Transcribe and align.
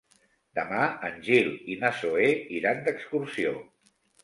Demà 0.59 0.85
en 1.09 1.19
Gil 1.27 1.51
i 1.75 1.77
na 1.85 1.93
Zoè 2.01 2.33
iran 2.61 2.83
d'excursió. 2.91 3.57